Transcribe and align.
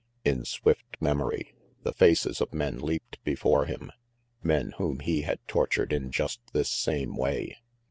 In 0.25 0.45
swift 0.45 0.97
memory, 0.99 1.53
the 1.83 1.93
faces 1.93 2.41
of 2.41 2.55
men 2.55 2.79
leaped 2.79 3.23
before 3.23 3.65
him, 3.65 3.91
men 4.41 4.73
whom 4.79 4.99
he 5.01 5.21
had 5.21 5.37
tortured 5.47 5.93
in 5.93 6.09
just 6.09 6.41
this 6.53 6.71
same 6.71 7.15
way. 7.15 7.59